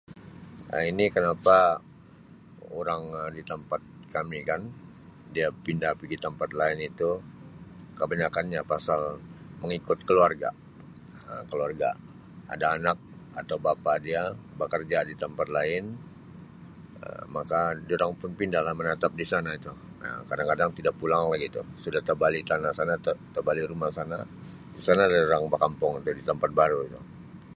Um 0.73 0.81
Ini 0.91 1.05
kenapa 1.15 1.57
urang 2.79 3.03
di 3.37 3.41
tampat 3.49 3.81
kami 4.15 4.39
kan 4.49 4.61
dia 5.35 5.47
pindah 5.63 5.93
pigi 5.99 6.17
tampat 6.25 6.49
lain 6.59 6.77
itu 6.91 7.09
kebanyakan 7.97 8.45
nya 8.51 8.61
pasal 8.73 9.01
mengikut 9.61 9.99
keluarga 10.09 10.49
Um 11.29 11.43
keluarga 11.51 11.89
ada 12.53 12.65
anak 12.77 12.97
atau 13.39 13.57
bapa 13.65 13.93
dia 14.07 14.21
bekerja 14.59 14.99
di 15.09 15.13
tampat 15.21 15.47
lain 15.57 15.83
Um 17.05 17.23
maka 17.37 17.61
dorang 17.89 18.13
pun 18.19 18.31
pindah 18.39 18.61
lah 18.65 18.73
menatap 18.79 19.11
di 19.21 19.25
sana 19.31 19.51
itu 19.59 19.69
Um 20.03 20.21
kadang-kadang 20.29 20.69
tidak 20.77 20.93
pulang 20.99 21.25
lagi 21.31 21.45
itu 21.51 21.61
suda 21.85 21.99
tebali 22.09 22.39
tanah 22.49 22.71
sana 22.77 22.93
tabali 23.35 23.61
rumah 23.71 23.91
sana 23.97 24.17
di 24.75 24.81
sanalah 24.85 25.13
dorang 25.25 25.43
bekampung 25.53 25.93
di 26.19 26.23
tampat 26.29 26.49
baru 26.59 26.79
itu. 26.89 27.01